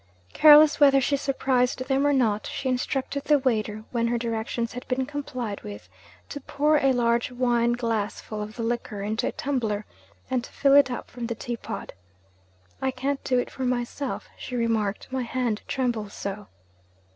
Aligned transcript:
Careless 0.33 0.79
whether 0.79 0.99
she 0.99 1.15
surprised 1.15 1.85
them 1.87 2.07
or 2.07 2.11
not, 2.11 2.47
she 2.47 2.67
instructed 2.67 3.25
the 3.25 3.37
waiter, 3.37 3.83
when 3.91 4.07
her 4.07 4.17
directions 4.17 4.73
had 4.73 4.87
been 4.87 5.05
complied 5.05 5.61
with, 5.61 5.87
to 6.29 6.41
pour 6.41 6.77
a 6.77 6.91
large 6.91 7.31
wine 7.31 7.73
glass 7.73 8.19
full 8.19 8.41
of 8.41 8.55
the 8.55 8.63
liqueur 8.63 9.03
into 9.03 9.27
a 9.27 9.31
tumbler, 9.31 9.85
and 10.27 10.43
to 10.43 10.51
fill 10.51 10.73
it 10.73 10.89
up 10.89 11.11
from 11.11 11.27
the 11.27 11.35
teapot. 11.35 11.91
'I 12.81 12.89
can't 12.89 13.23
do 13.23 13.37
it 13.37 13.51
for 13.51 13.61
myself,' 13.63 14.27
she 14.35 14.55
remarked, 14.55 15.07
'my 15.11 15.21
hand 15.21 15.61
trembles 15.67 16.15
so.' 16.15 16.47